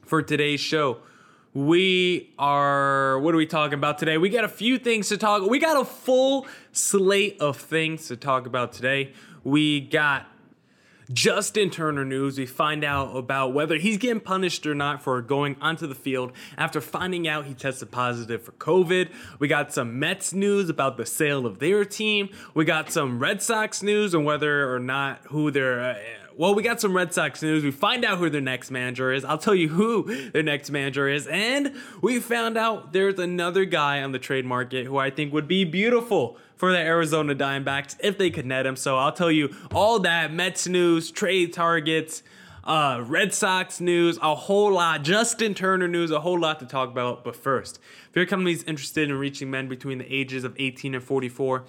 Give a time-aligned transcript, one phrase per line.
[0.04, 0.98] for today's show
[1.56, 5.42] we are what are we talking about today we got a few things to talk
[5.48, 9.10] we got a full slate of things to talk about today
[9.42, 10.26] we got
[11.12, 12.36] Justin Turner news.
[12.36, 16.32] We find out about whether he's getting punished or not for going onto the field
[16.58, 19.10] after finding out he tested positive for COVID.
[19.38, 22.30] We got some Mets news about the sale of their team.
[22.54, 25.80] We got some Red Sox news on whether or not who they're.
[25.80, 25.98] Uh,
[26.38, 27.64] Well, we got some Red Sox news.
[27.64, 29.24] We find out who their next manager is.
[29.24, 31.26] I'll tell you who their next manager is.
[31.28, 35.48] And we found out there's another guy on the trade market who I think would
[35.48, 38.76] be beautiful for the Arizona Diamondbacks if they could net him.
[38.76, 42.22] So I'll tell you all that Mets news, trade targets,
[42.64, 46.90] uh, Red Sox news, a whole lot, Justin Turner news, a whole lot to talk
[46.90, 47.24] about.
[47.24, 47.78] But first,
[48.10, 51.64] if your company is interested in reaching men between the ages of 18 and 44,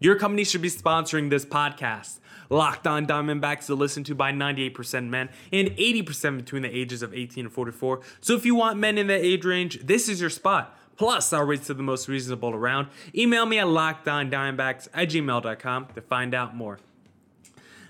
[0.00, 2.18] your company should be sponsoring this podcast.
[2.48, 7.14] Locked On Diamondbacks to listen to by 98% men and 80% between the ages of
[7.14, 8.00] 18 and 44.
[8.20, 10.76] So if you want men in that age range, this is your spot.
[10.96, 12.88] Plus, our rates are the most reasonable around.
[13.14, 16.78] Email me at lockedondiamondbacks at gmail.com to find out more.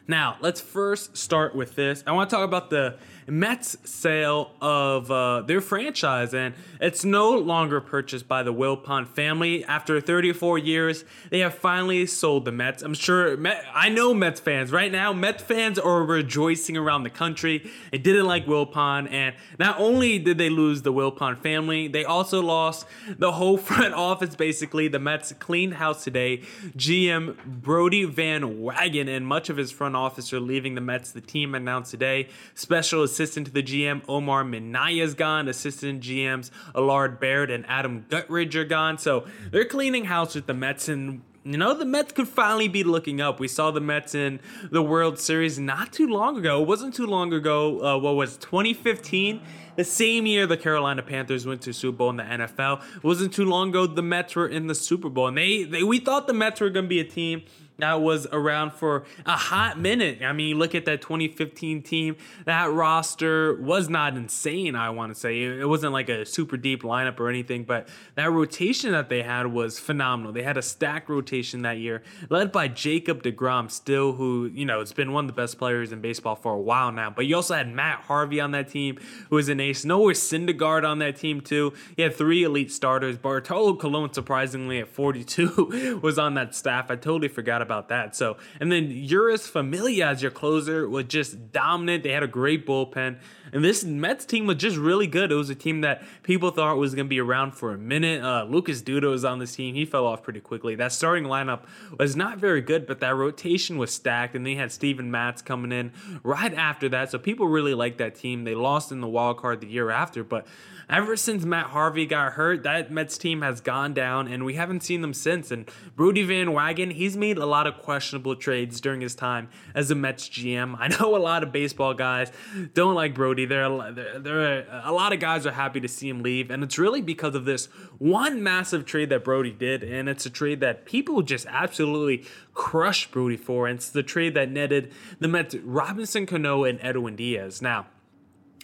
[0.06, 2.04] Now, let's first start with this.
[2.06, 2.98] I want to talk about the
[3.30, 9.64] Mets sale of uh, their franchise, and it's no longer purchased by the Wilpon family.
[9.64, 12.82] After 34 years, they have finally sold the Mets.
[12.82, 15.12] I'm sure, Met, I know Mets fans right now.
[15.12, 17.70] Mets fans are rejoicing around the country.
[17.92, 22.42] They didn't like Wilpon, and not only did they lose the Wilpon family, they also
[22.42, 22.86] lost
[23.16, 24.34] the whole front office.
[24.34, 26.38] Basically, the Mets cleaned house today.
[26.76, 31.12] GM Brodie Van Wagenen and much of his front office are leaving the Mets.
[31.12, 32.28] The team announced today.
[32.54, 35.46] Special assistant to the GM Omar Minaya is gone.
[35.46, 38.96] Assistant GMs Allard Baird and Adam Guttridge are gone.
[38.96, 42.84] So they're cleaning house with the Mets and you know, the Mets could finally be
[42.84, 43.40] looking up.
[43.40, 46.60] We saw the Mets in the World Series not too long ago.
[46.60, 47.80] It wasn't too long ago.
[47.80, 49.40] Uh, what was 2015?
[49.76, 52.82] The same year the Carolina Panthers went to Super Bowl in the NFL.
[52.96, 55.82] It wasn't too long ago the Mets were in the Super Bowl, and they, they
[55.82, 57.42] we thought the Mets were going to be a team
[57.80, 60.22] that was around for a hot minute.
[60.22, 65.18] I mean, look at that 2015 team, that roster was not insane, I want to
[65.18, 65.42] say.
[65.42, 69.46] It wasn't like a super deep lineup or anything, but that rotation that they had
[69.46, 70.32] was phenomenal.
[70.32, 74.80] They had a stacked rotation that year, led by Jacob DeGrom, still, who, you know,
[74.80, 77.10] has been one of the best players in baseball for a while now.
[77.10, 78.98] But you also had Matt Harvey on that team,
[79.28, 79.84] who was an ace.
[79.84, 81.72] Noah Syndergaard on that team, too.
[81.96, 83.16] He had three elite starters.
[83.18, 86.90] Bartolo Colon, surprisingly, at 42, was on that staff.
[86.90, 88.16] I totally forgot about about that.
[88.16, 92.02] So, and then Jeurys Familia as your closer was just dominant.
[92.02, 93.18] They had a great bullpen.
[93.52, 95.30] And this Mets team was just really good.
[95.30, 98.22] It was a team that people thought was going to be around for a minute.
[98.22, 99.74] Uh, Lucas Duda was on this team.
[99.74, 100.74] He fell off pretty quickly.
[100.74, 101.62] That starting lineup
[101.98, 104.34] was not very good, but that rotation was stacked.
[104.34, 105.92] And they had Steven Matz coming in
[106.22, 107.10] right after that.
[107.10, 108.44] So people really liked that team.
[108.44, 110.46] They lost in the wild card the year after, but
[110.88, 114.82] ever since Matt Harvey got hurt, that Mets team has gone down, and we haven't
[114.82, 115.50] seen them since.
[115.50, 119.90] And Brodie Van Wagenen, he's made a lot of questionable trades during his time as
[119.90, 120.76] a Mets GM.
[120.78, 122.32] I know a lot of baseball guys
[122.74, 123.46] don't like Brodie.
[123.46, 126.62] There, there, there are a lot of guys are happy to see him leave, and
[126.62, 127.66] it's really because of this
[127.98, 132.24] one massive trade that Brodie did, and it's a trade that people just absolutely
[132.54, 133.66] crushed Brodie for.
[133.66, 137.62] And it's the trade that netted the Mets Robinson Cano and Edwin Diaz.
[137.62, 137.86] Now,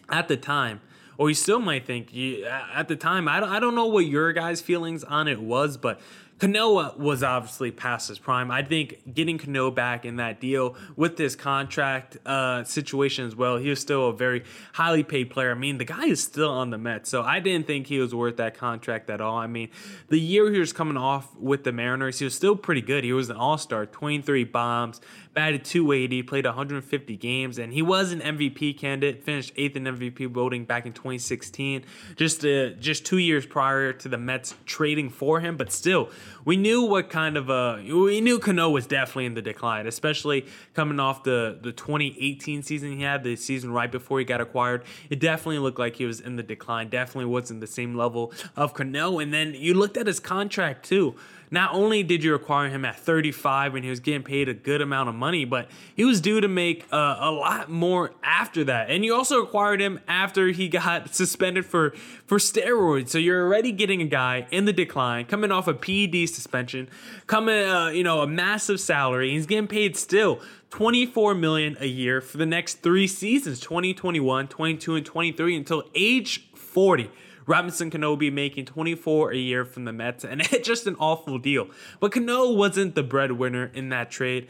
[0.08, 0.80] at the time,
[1.18, 4.06] or you still might think you, at the time I don't, I don't know what
[4.06, 6.00] your guys feelings on it was but
[6.38, 8.50] Cano was obviously past his prime.
[8.50, 13.56] I think getting Cano back in that deal with this contract uh, situation as well,
[13.56, 14.44] he was still a very
[14.74, 15.50] highly paid player.
[15.50, 18.14] I mean, the guy is still on the Mets, so I didn't think he was
[18.14, 19.38] worth that contract at all.
[19.38, 19.70] I mean,
[20.08, 23.02] the year he was coming off with the Mariners, he was still pretty good.
[23.02, 25.00] He was an all star, 23 bombs,
[25.36, 30.28] batted 280, played 150 games, and he was an MVP candidate, finished eighth in MVP
[30.30, 31.84] voting back in 2016,
[32.16, 36.08] just, uh, just two years prior to the Mets trading for him, but still
[36.46, 40.46] we knew what kind of a we knew Cano was definitely in the decline, especially
[40.72, 44.84] coming off the the 2018 season he had, the season right before he got acquired.
[45.10, 46.88] It definitely looked like he was in the decline.
[46.88, 49.18] Definitely wasn't the same level of Cano.
[49.18, 51.16] And then you looked at his contract too
[51.50, 54.80] not only did you acquire him at 35 and he was getting paid a good
[54.80, 58.90] amount of money, but he was due to make uh, a lot more after that.
[58.90, 61.90] And you also acquired him after he got suspended for
[62.26, 63.10] for steroids.
[63.10, 66.88] So you're already getting a guy in the decline, coming off a PED suspension,
[67.26, 69.30] coming uh, you know a massive salary.
[69.30, 70.40] He's getting paid still
[70.70, 76.48] 24 million a year for the next 3 seasons, 2021, 22 and 23 until age
[76.54, 77.10] 40.
[77.46, 81.38] Robinson Cano be making 24 a year from the Mets, and it's just an awful
[81.38, 81.68] deal.
[82.00, 84.48] But Cano wasn't the breadwinner in that trade.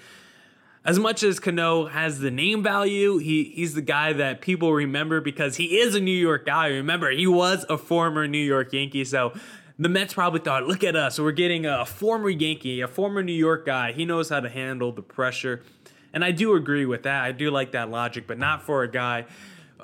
[0.86, 5.20] As much as Cano has the name value, he, he's the guy that people remember
[5.20, 6.68] because he is a New York guy.
[6.68, 9.32] Remember, he was a former New York Yankee, so
[9.80, 13.32] the Mets probably thought, look at us, we're getting a former Yankee, a former New
[13.32, 13.90] York guy.
[13.90, 15.64] He knows how to handle the pressure.
[16.12, 17.24] And I do agree with that.
[17.24, 19.26] I do like that logic, but not for a guy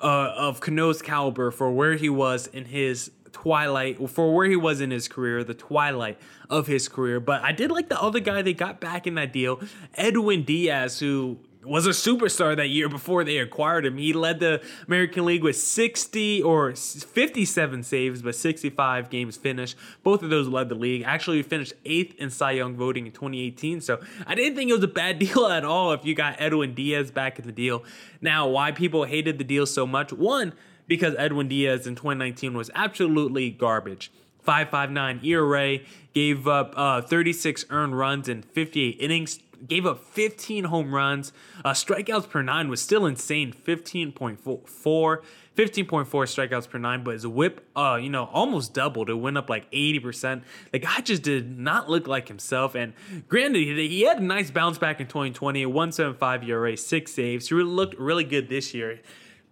[0.01, 4.81] uh, of Cano's caliber for where he was in his twilight, for where he was
[4.81, 6.19] in his career, the twilight
[6.49, 7.21] of his career.
[7.21, 9.61] But I did like the other guy they got back in that deal,
[9.95, 13.97] Edwin Diaz, who was a superstar that year before they acquired him.
[13.97, 19.77] He led the American League with 60 or 57 saves, but 65 games finished.
[20.03, 21.05] Both of those led the league.
[21.07, 23.81] Actually, he finished eighth in Cy Young voting in 2018.
[23.81, 26.75] So I didn't think it was a bad deal at all if you got Edwin
[26.75, 27.85] Diaz back in the deal.
[28.21, 30.13] Now, why people hated the deal so much?
[30.13, 30.55] One,
[30.93, 34.13] because Edwin Diaz in 2019 was absolutely garbage.
[34.47, 35.79] 5.59 ERA,
[36.13, 41.33] gave up uh, 36 earned runs in 58 innings, gave up 15 home runs.
[41.65, 45.19] Uh, strikeouts per nine was still insane 15.4.
[45.57, 49.09] 15.4 strikeouts per nine, but his whip, uh, you know, almost doubled.
[49.09, 50.43] It went up like 80%.
[50.73, 52.75] The guy just did not look like himself.
[52.75, 52.93] And
[53.29, 57.49] granted, he had a nice bounce back in 2020, 175 ERA, six saves.
[57.49, 59.01] He really looked really good this year.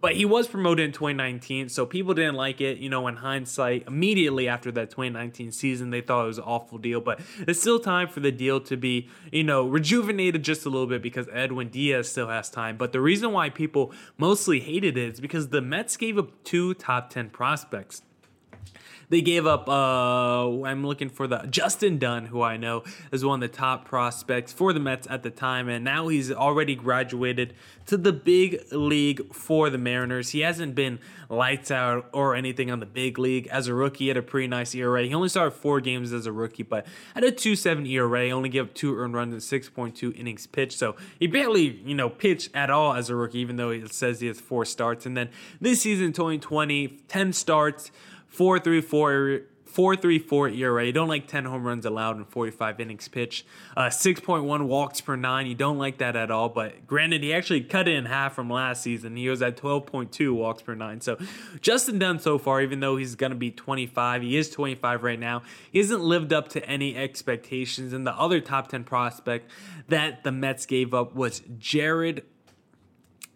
[0.01, 2.79] But he was promoted in 2019, so people didn't like it.
[2.79, 6.79] You know, in hindsight, immediately after that 2019 season, they thought it was an awful
[6.79, 6.99] deal.
[6.99, 10.87] But it's still time for the deal to be, you know, rejuvenated just a little
[10.87, 12.77] bit because Edwin Diaz still has time.
[12.77, 16.73] But the reason why people mostly hated it is because the Mets gave up two
[16.73, 18.01] top 10 prospects.
[19.11, 19.67] They gave up.
[19.67, 23.83] Uh, I'm looking for the Justin Dunn, who I know is one of the top
[23.83, 27.53] prospects for the Mets at the time, and now he's already graduated
[27.87, 30.29] to the big league for the Mariners.
[30.29, 30.97] He hasn't been
[31.27, 34.05] lights out or anything on the big league as a rookie.
[34.05, 35.03] He had a pretty nice ERA.
[35.03, 38.29] He only started four games as a rookie, but had a 2.7 ERA.
[38.29, 40.77] Only gave up two earned runs in 6.2 innings pitched.
[40.77, 44.21] So he barely, you know, pitched at all as a rookie, even though it says
[44.21, 45.05] he has four starts.
[45.05, 45.27] And then
[45.59, 47.91] this season, 2020, 10 starts.
[48.35, 50.85] 4.34 4.34 ERA.
[50.85, 53.45] You don't like 10 home runs allowed in 45 innings pitched.
[53.75, 55.47] Uh, 6.1 walks per nine.
[55.47, 56.49] You don't like that at all.
[56.49, 59.15] But granted, he actually cut it in half from last season.
[59.15, 60.99] He was at 12.2 walks per nine.
[60.99, 61.17] So
[61.61, 65.19] Justin Dunn so far, even though he's going to be 25, he is 25 right
[65.19, 65.41] now.
[65.71, 67.93] He hasn't lived up to any expectations.
[67.93, 69.49] And the other top 10 prospect
[69.87, 72.23] that the Mets gave up was Jarred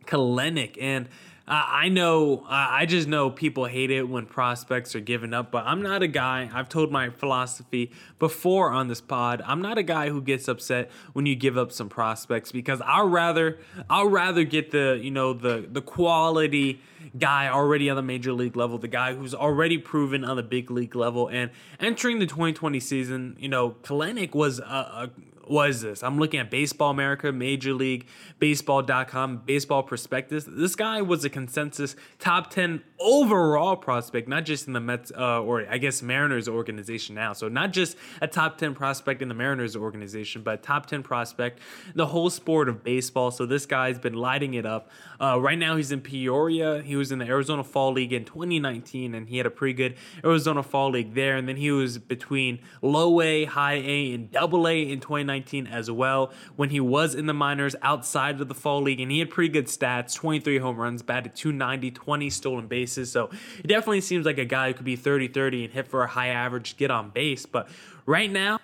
[0.06, 0.78] Kelenic.
[0.82, 1.08] And
[1.48, 5.84] I know, I just know people hate it when prospects are given up, but I'm
[5.84, 6.50] not a guy.
[6.52, 9.44] I've told my philosophy before on this pod.
[9.46, 13.10] I'm not a guy who gets upset when you give up some prospects because I'll
[13.10, 13.60] rather,
[13.92, 16.82] I'll rather get the, you know, the the quality
[17.18, 20.72] guy already on the major league level, the guy who's already proven on the big
[20.72, 25.10] league level, and entering the 2020 season, you know, Kelenic was a, a
[25.48, 26.04] what is this?
[26.04, 28.08] I'm looking at Baseball America, Major League
[28.40, 30.46] Baseball.com, Baseball Prospectus.
[30.48, 35.42] This guy was a consensus top 10 overall prospect, not just in the Mets, uh,
[35.42, 37.34] or I guess Mariners organization now.
[37.34, 41.60] So not just a top 10 prospect in the Mariners organization, but top 10 prospect
[41.94, 43.32] the whole sport of baseball.
[43.32, 44.90] So this guy's been lighting it up.
[45.20, 46.82] Uh, right now he's in Peoria.
[46.82, 49.96] He was in the Arizona Fall League in 2019, and he had a pretty good
[50.24, 51.38] Arizona Fall League there.
[51.38, 55.35] And then he was between low A, high A, and double A in 2019
[55.68, 59.20] as well when he was in the minors outside of the Fall League, and he
[59.20, 63.12] had pretty good stats 23 home runs, batted 290, 20 stolen bases.
[63.12, 66.04] So it definitely seems like a guy who could be 30 30 and hit for
[66.04, 67.46] a high average, get on base.
[67.46, 67.70] But
[68.06, 68.60] right now,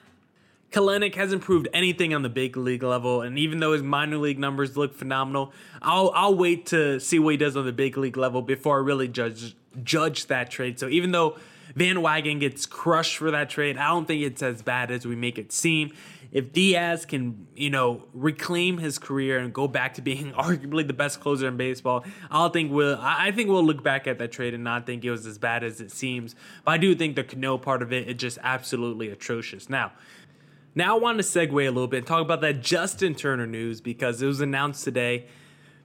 [0.72, 4.40] Kelenic hasn't proved anything on the big league level, and even though his minor league
[4.40, 5.52] numbers look phenomenal,
[5.82, 8.82] I'll I'll wait to see what he does on the big league level before I
[8.82, 10.80] really judge judge that trade.
[10.80, 11.38] So even though
[11.76, 15.16] Van Wagenen gets crushed for that trade, I don't think it's as bad as we
[15.16, 15.94] make it seem.
[16.32, 20.94] If Diaz can, you know, reclaim his career and go back to being arguably the
[20.94, 24.54] best closer in baseball, I'll think we'll I think we'll look back at that trade
[24.54, 26.36] and not think it was as bad as it seems.
[26.64, 29.70] But I do think the Cano part of it is just absolutely atrocious.
[29.70, 29.92] Now,
[30.74, 33.82] now I want to segue a little bit and talk about that Justin Turner news
[33.82, 35.28] because it was announced today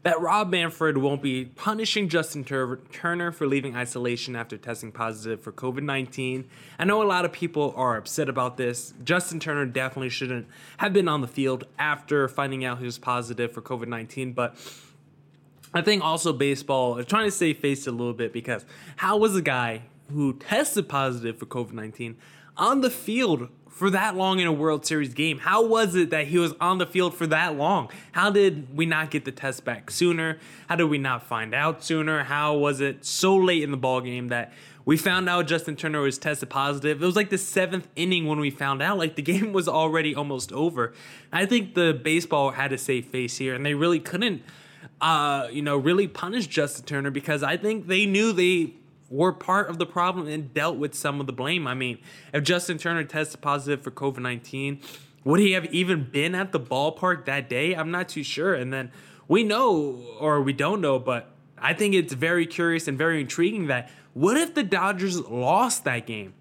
[0.07, 5.41] that Rob Manfred won't be punishing Justin Tur- Turner for leaving isolation after testing positive
[5.41, 6.49] for COVID 19.
[6.79, 8.95] I know a lot of people are upset about this.
[9.03, 10.47] Justin Turner definitely shouldn't
[10.77, 14.55] have been on the field after finding out he was positive for COVID 19, but
[15.75, 19.35] I think also baseball is trying to save face a little bit because how was
[19.35, 19.83] a guy
[20.13, 22.17] who tested positive for COVID 19
[22.57, 25.39] on the field for that long in a World Series game?
[25.39, 27.91] How was it that he was on the field for that long?
[28.13, 30.39] How did we not get the test back sooner?
[30.67, 32.25] How did we not find out sooner?
[32.25, 34.55] How was it so late in the ball game that
[34.87, 37.03] we found out Justin Turner was tested positive?
[37.03, 38.97] It was like the seventh inning when we found out.
[38.97, 40.95] Like the game was already almost over.
[41.31, 44.43] I think the baseball had a safe face here, and they really couldn't,
[45.03, 48.73] uh, you know, really punish Justin Turner because I think they knew they
[49.09, 51.67] were part of the problem and dealt with some of the blame.
[51.67, 51.99] I mean,
[52.33, 54.81] if Justin Turner tested positive for COVID 19,
[55.25, 57.75] would he have even been at the ballpark that day?
[57.75, 58.55] I'm not too sure.
[58.55, 58.91] And then
[59.29, 63.67] we know, or we don't know, but I think it's very curious and very intriguing
[63.67, 66.35] that what if the Dodgers lost that game?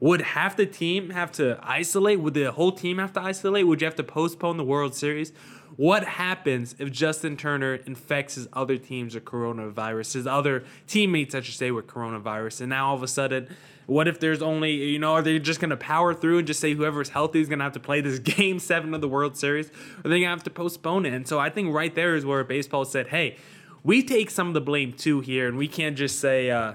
[0.00, 2.20] Would half the team have to isolate?
[2.20, 3.66] Would the whole team have to isolate?
[3.66, 5.32] Would you have to postpone the World Series?
[5.76, 11.42] What happens if Justin Turner infects his other teams with coronavirus, his other teammates, I
[11.42, 12.62] should say, with coronavirus?
[12.62, 13.48] And now all of a sudden,
[13.86, 16.60] what if there's only, you know, are they just going to power through and just
[16.60, 19.36] say whoever's healthy is going to have to play this game seven of the World
[19.36, 19.68] Series?
[19.68, 21.12] Or are they going to have to postpone it?
[21.12, 23.36] And so I think right there is where baseball said, hey,
[23.82, 26.74] we take some of the blame too here, and we can't just say, uh,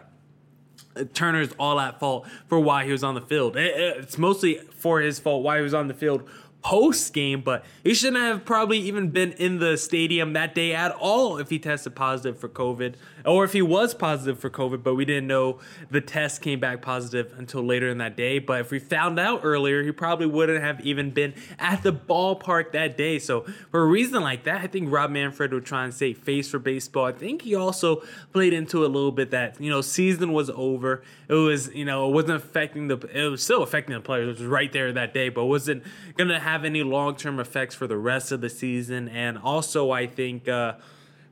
[1.13, 3.55] Turner's all at fault for why he was on the field.
[3.57, 6.27] It's mostly for his fault why he was on the field
[6.65, 10.91] post game, but he shouldn't have probably even been in the stadium that day at
[10.93, 14.95] all if he tested positive for COVID, or if he was positive for COVID, but
[14.95, 15.59] we didn't know
[15.91, 18.39] the test came back positive until later in that day.
[18.39, 22.71] But if we found out earlier, he probably wouldn't have even been at the ballpark
[22.71, 23.19] that day.
[23.19, 26.49] So for a reason like that, I think Rob Manfred would try and say face
[26.49, 27.05] for baseball.
[27.05, 28.01] I think he also
[28.33, 31.03] played into a little bit that you know season was over.
[31.27, 34.39] It was you know it wasn't affecting the it was still affecting the players, which
[34.39, 35.83] was right there that day, but wasn't
[36.17, 39.09] gonna have have any long term effects for the rest of the season.
[39.09, 40.75] And also, I think uh,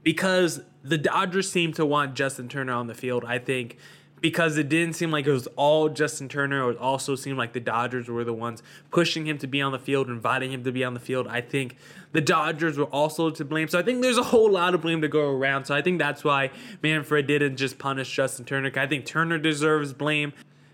[0.03, 3.77] because the Dodgers seem to want Justin Turner on the field, I think
[4.19, 6.69] because it didn't seem like it was all Justin Turner.
[6.71, 9.79] It also seemed like the Dodgers were the ones pushing him to be on the
[9.79, 11.27] field, inviting him to be on the field.
[11.27, 11.77] I think
[12.11, 13.67] the Dodgers were also to blame.
[13.67, 15.65] So I think there's a whole lot of blame to go around.
[15.65, 16.51] So I think that's why
[16.81, 18.71] Manfred didn't just punish Justin Turner.
[18.75, 20.31] I think Turner deserves blame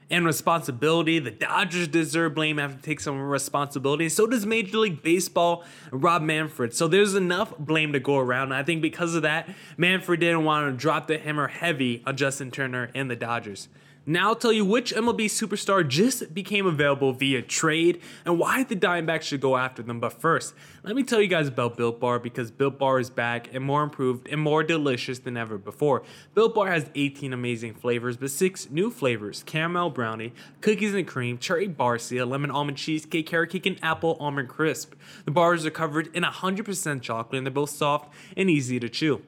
[0.10, 1.20] and responsibility.
[1.20, 4.10] The Dodgers deserve blame, have to take some responsibility.
[4.10, 6.74] So does Major League Baseball, Rob Manfred.
[6.74, 8.54] So there's enough blame to go around.
[8.54, 12.51] I think because of that, Manfred didn't want to drop the hammer heavy on Justin
[12.51, 13.68] Turner and the Dodgers.
[14.10, 18.75] Now I'll tell you which MLB superstar just became available via trade and why the
[18.75, 20.00] Diamondbacks should go after them.
[20.00, 23.54] But first, let me tell you guys about Built Bar because Built Bar is back
[23.54, 26.01] and more improved and more delicious than ever before.
[26.34, 31.38] Built Bar has 18 amazing flavors, but six new flavors caramel brownie, cookies and cream,
[31.38, 34.96] cherry barcia, lemon almond cheesecake, carrot cake, and apple almond crisp.
[35.25, 39.22] The bars are covered in 100% chocolate and they're both soft and easy to chew.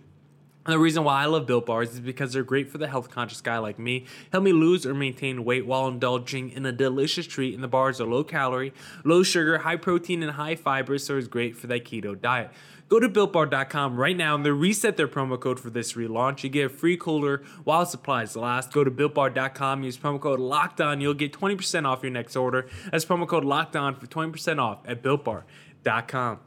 [0.66, 3.10] And the reason why I love Built Bars is because they're great for the health
[3.10, 4.06] conscious guy like me.
[4.32, 7.56] Help me lose or maintain weight while indulging in a delicious treat.
[7.56, 8.72] And the bars are low calorie,
[9.04, 12.52] low sugar, high protein, and high fiber, so it's great for that keto diet.
[12.90, 16.44] Go to builtbar.com right now and they reset their promo code for this relaunch.
[16.44, 18.74] You get a free cooler while supplies last.
[18.74, 21.00] Go to builtbar.com, use promo code locked on.
[21.00, 22.68] You'll get 20% off your next order.
[22.92, 26.40] That's promo code locked on for 20% off at builtbar.com.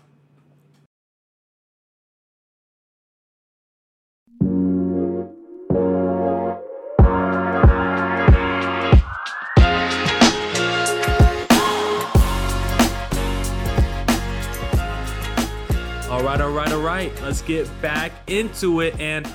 [17.08, 17.23] right.
[17.23, 18.99] Let's get back into it.
[18.99, 19.28] And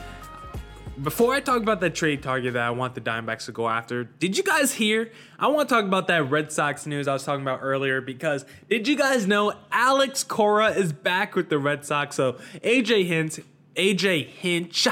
[1.01, 4.03] before I talk about that trade target that I want the Diamondbacks to go after,
[4.03, 5.11] did you guys hear?
[5.37, 8.45] I want to talk about that Red Sox news I was talking about earlier because
[8.69, 12.15] did you guys know Alex Cora is back with the Red Sox?
[12.15, 12.33] So
[12.63, 13.39] AJ Hinch,
[13.75, 14.87] AJ Hinch,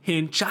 [0.00, 0.42] Hinch,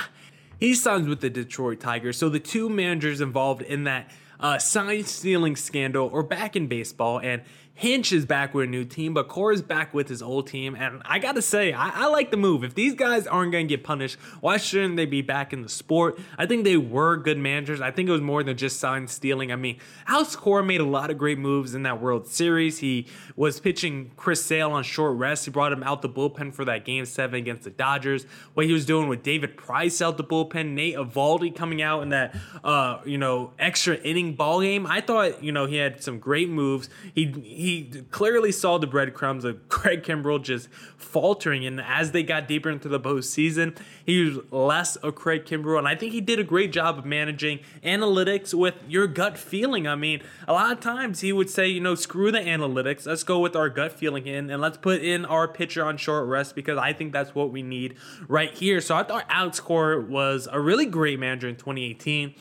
[0.57, 2.17] he signs with the Detroit Tigers.
[2.17, 7.19] So the two managers involved in that uh, sign stealing scandal are back in baseball,
[7.19, 7.41] and
[7.75, 10.75] Hinch is back with a new team, but Cora's back with his old team.
[10.75, 12.63] And I gotta say, I, I like the move.
[12.63, 16.19] If these guys aren't gonna get punished, why shouldn't they be back in the sport?
[16.37, 17.81] I think they were good managers.
[17.81, 19.51] I think it was more than just sign stealing.
[19.51, 22.77] I mean, Alex Cora made a lot of great moves in that World Series.
[22.77, 25.45] He was pitching Chris Sale on short rest.
[25.45, 28.25] He brought him out the bullpen for that game seven against the Dodgers.
[28.53, 32.09] What he was doing with David Price out the bullpen, Nate Eovaldi coming out in
[32.09, 34.85] that uh, you know, extra inning ball game.
[34.85, 36.87] I thought, you know, he had some great moves.
[37.15, 37.25] He
[38.12, 41.65] clearly saw the breadcrumbs of Craig Kimbrel just faltering.
[41.65, 45.77] And as they got deeper into the postseason, he was less of Craig Kimbrel.
[45.77, 49.88] And I think he did a great job of managing analytics with your gut feeling.
[49.88, 53.05] I mean, a lot of times he would say, you know, screw the analytics.
[53.05, 56.27] Let's go with our gut feeling in and let's put in our pitcher on short
[56.27, 57.96] rest because I think that's what we need
[58.27, 58.82] right here.
[58.82, 62.34] So I thought Alex Cora was a really great manager in 2018.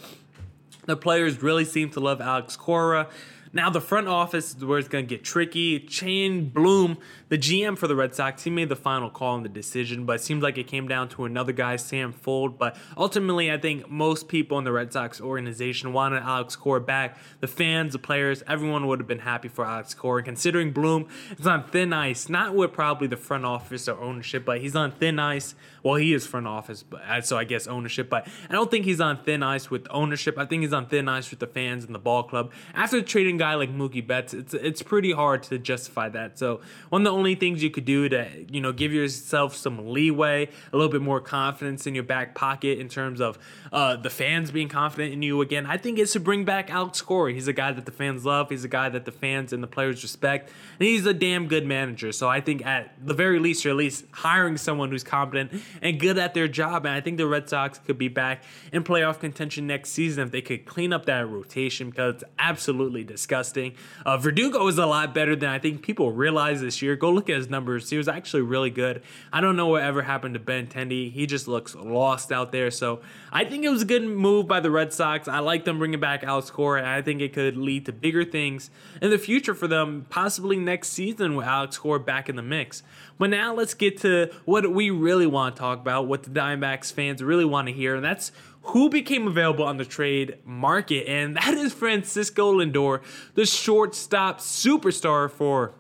[0.85, 3.09] The players really seem to love Alex Cora.
[3.55, 5.87] Now the front office is where it's going to get tricky.
[5.91, 6.97] Chaim Bloom,
[7.29, 10.17] the GM for the Red Sox, he made the final call on the decision, but
[10.17, 12.59] it seems like it came down to another guy, Sam Fold.
[12.59, 17.19] But ultimately, I think most people in the Red Sox organization wanted Alex Cora back.
[17.41, 20.23] The fans, the players, everyone would have been happy for Alex Cora.
[20.23, 24.63] Considering Bloom is on thin ice, not with probably the front office or ownership, but
[24.63, 25.55] he's on thin ice.
[25.83, 28.09] Well, he is front office, but uh, so I guess ownership.
[28.09, 30.39] But I don't think he's on thin ice with ownership.
[30.39, 32.53] I think he's on thin ice with the fans and the ball club.
[32.75, 36.39] After trading guy like Mookie Betts, it's it's pretty hard to justify that.
[36.39, 39.91] So one of the only things you could do to you know give yourself some
[39.91, 43.41] leeway, a little bit more confidence in your back pocket in terms of
[43.73, 47.03] uh, the fans being confident in you again, I think is to bring back Alex
[47.03, 47.33] Cora.
[47.33, 48.49] He's a guy that the fans love.
[48.49, 51.67] He's a guy that the fans and the players respect, and he's a damn good
[51.67, 52.13] manager.
[52.13, 55.99] So I think at the very least, you're at least hiring someone who's competent and
[55.99, 56.87] good at their job.
[56.87, 60.31] And I think the Red Sox could be back in playoff contention next season if
[60.31, 63.32] they could clean up that rotation because it's absolutely disgusting.
[63.33, 66.97] Uh, Verdugo is a lot better than I think people realize this year.
[66.97, 67.91] Go look at his numbers.
[67.91, 69.03] He was actually really good.
[69.33, 71.11] I don't know what ever happened to Benintendi.
[71.11, 72.71] He just looks lost out there.
[72.71, 73.01] So
[73.33, 75.29] I think it was a good move by the Red Sox.
[75.29, 76.81] I like them bringing back Alex Cora.
[76.81, 78.71] And I think it could lead to bigger things
[79.01, 82.83] in the future for them, possibly next season with Alex Cora back in the mix.
[83.19, 86.93] But now let's get to what we really want to talk about, what the Diamondbacks
[86.93, 88.33] fans really want to hear, and that's
[88.63, 93.03] who became available on the trade market, and that is Francisco Lindor,
[93.35, 95.75] the shortstop superstar for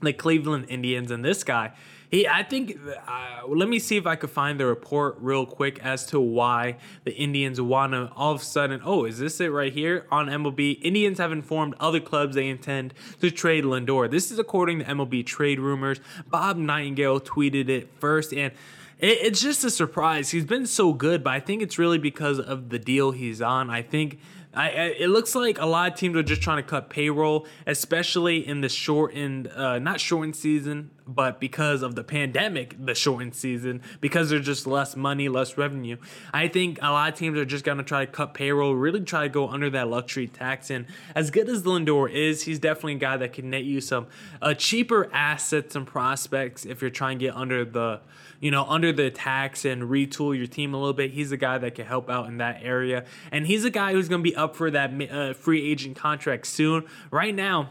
[0.00, 1.10] the Cleveland Indians.
[1.10, 1.72] And this guy,
[2.10, 5.78] he, I think, uh, let me see if I could find the report real quick
[5.80, 8.80] as to why the Indians want to all of a sudden.
[8.82, 10.78] Oh, is this it right here on MLB?
[10.80, 14.10] Indians have informed other clubs they intend to trade Lindor.
[14.10, 16.00] This is according to MLB trade rumors.
[16.30, 18.52] Bob Nightingale tweeted it first, and
[18.98, 20.30] it's just a surprise.
[20.30, 23.70] He's been so good, but I think it's really because of the deal he's on.
[23.70, 24.18] I think
[24.54, 28.46] I, it looks like a lot of teams are just trying to cut payroll, especially
[28.46, 33.80] in the shortened, uh, not shortened season, but because of the pandemic, the shortened season,
[34.00, 35.96] because there's just less money, less revenue.
[36.34, 39.00] I think a lot of teams are just going to try to cut payroll, really
[39.00, 40.68] try to go under that luxury tax.
[40.68, 44.06] And as good as Lindor is, he's definitely a guy that can net you some
[44.42, 48.00] uh, cheaper assets and prospects if you're trying to get under the
[48.40, 51.10] you know, under the tax and retool your team a little bit.
[51.10, 53.04] He's a guy that can help out in that area.
[53.32, 56.46] And he's a guy who's going to be up for that uh, free agent contract
[56.46, 56.84] soon.
[57.10, 57.70] Right now,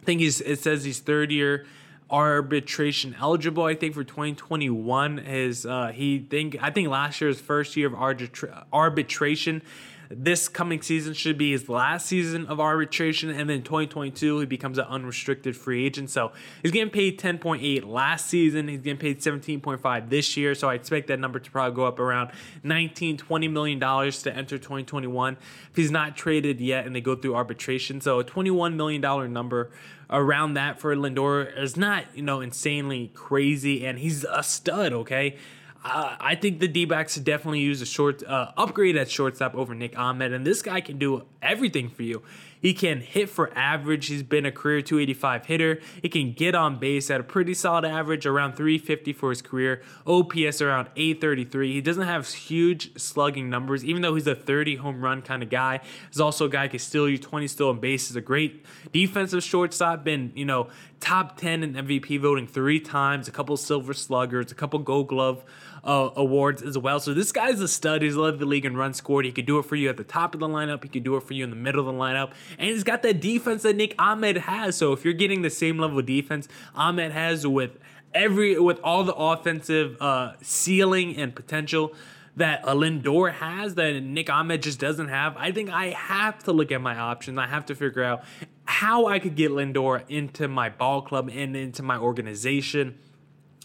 [0.00, 1.66] I think he's, it says he's third year
[2.10, 3.64] arbitration eligible.
[3.64, 7.94] I think for 2021 is uh, he think I think last year's first year of
[7.94, 9.62] arbitra- arbitration
[10.10, 14.78] this coming season should be his last season of arbitration, and then 2022 he becomes
[14.78, 16.10] an unrestricted free agent.
[16.10, 18.68] So he's getting paid 10.8 last season.
[18.68, 20.54] He's getting paid 17.5 this year.
[20.54, 22.30] So I expect that number to probably go up around
[22.62, 25.36] 19, 20 million dollars to enter 2021
[25.70, 28.00] if he's not traded yet and they go through arbitration.
[28.00, 29.70] So a 21 million dollar number
[30.10, 34.92] around that for Lindor is not you know insanely crazy, and he's a stud.
[34.92, 35.36] Okay.
[35.84, 39.74] Uh, I think the D backs definitely use a short uh, upgrade at shortstop over
[39.74, 42.22] Nick Ahmed, and this guy can do everything for you.
[42.58, 44.06] He can hit for average.
[44.06, 45.80] He's been a career 285 hitter.
[46.00, 49.82] He can get on base at a pretty solid average, around 350 for his career.
[50.06, 51.74] OPS around 833.
[51.74, 55.50] He doesn't have huge slugging numbers, even though he's a 30 home run kind of
[55.50, 55.80] guy.
[56.08, 58.16] He's also a guy who can steal you 20 stolen bases.
[58.16, 60.02] A great defensive shortstop.
[60.02, 60.68] Been you know
[61.00, 63.28] top 10 in MVP voting three times.
[63.28, 64.50] A couple silver sluggers.
[64.50, 65.44] A couple Gold Glove
[65.84, 66.98] uh, awards as well.
[66.98, 68.02] So this guy's a stud.
[68.02, 69.24] He's led the league in run scored.
[69.24, 70.82] He could do it for you at the top of the lineup.
[70.82, 72.32] He could do it for you in the middle of the lineup.
[72.58, 74.76] And he's got that defense that Nick Ahmed has.
[74.76, 77.78] So if you're getting the same level of defense Ahmed has with
[78.14, 81.92] every with all the offensive uh, ceiling and potential
[82.36, 86.52] that a Lindor has that Nick Ahmed just doesn't have, I think I have to
[86.52, 87.38] look at my options.
[87.38, 88.24] I have to figure out
[88.64, 92.98] how I could get Lindor into my ball club and into my organization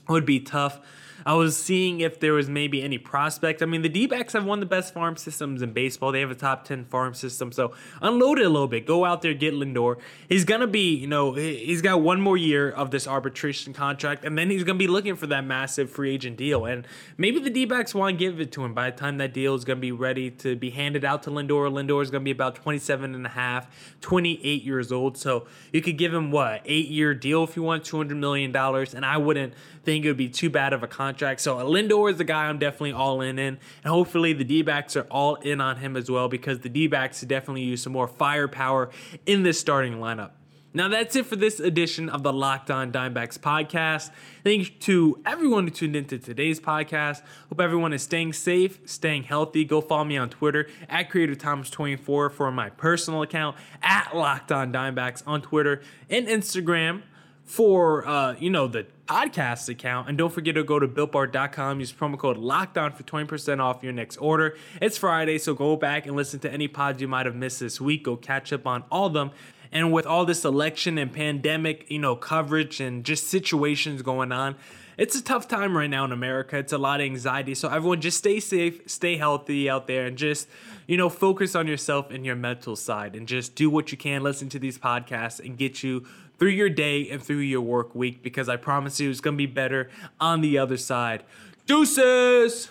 [0.07, 0.79] It would be tough.
[1.25, 3.61] I was seeing if there was maybe any prospect.
[3.61, 6.11] I mean, the D backs have one of the best farm systems in baseball.
[6.11, 7.51] They have a top 10 farm system.
[7.51, 8.85] So unload it a little bit.
[8.85, 9.97] Go out there, get Lindor.
[10.27, 14.25] He's going to be, you know, he's got one more year of this arbitration contract,
[14.25, 16.65] and then he's going to be looking for that massive free agent deal.
[16.65, 19.33] And maybe the D backs want to give it to him by the time that
[19.33, 21.71] deal is going to be ready to be handed out to Lindor.
[21.71, 23.67] Lindor is going to be about 27 and a half,
[24.01, 25.17] 28 years old.
[25.17, 28.55] So you could give him what, eight year deal if you want, $200 million.
[28.55, 29.53] And I wouldn't
[29.89, 31.41] think it would be too bad of a contract.
[31.41, 33.57] So Lindor is the guy I'm definitely all in in.
[33.83, 37.63] And hopefully the D-backs are all in on him as well because the D-backs definitely
[37.63, 38.91] use some more firepower
[39.25, 40.31] in this starting lineup.
[40.71, 44.11] Now that's it for this edition of the Locked On Dimebacks podcast.
[44.43, 47.23] Thanks to everyone who tuned into today's podcast.
[47.49, 49.65] Hope everyone is staying safe, staying healthy.
[49.65, 55.23] Go follow me on Twitter at CreativeThomas24 for my personal account, at Locked On Dimebacks
[55.25, 57.01] on Twitter and Instagram
[57.49, 60.07] for uh, you know the podcast account.
[60.07, 63.91] And don't forget to go to builtbar.com, use promo code lockdown for 20% off your
[63.91, 64.55] next order.
[64.79, 67.81] It's Friday, so go back and listen to any pods you might have missed this
[67.81, 68.03] week.
[68.03, 69.31] Go catch up on all of them.
[69.71, 74.55] And with all this election and pandemic, you know, coverage and just situations going on,
[74.99, 76.57] it's a tough time right now in America.
[76.57, 77.55] It's a lot of anxiety.
[77.55, 80.47] So everyone just stay safe, stay healthy out there and just,
[80.87, 84.21] you know, focus on yourself and your mental side and just do what you can,
[84.21, 86.05] listen to these podcasts and get you
[86.39, 89.37] through your day and through your work week because I promise you it's going to
[89.37, 91.23] be better on the other side.
[91.67, 92.69] Deuces!